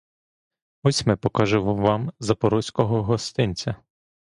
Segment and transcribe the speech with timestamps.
[0.83, 3.75] Ось ми покажемо вам запорозького гостинця!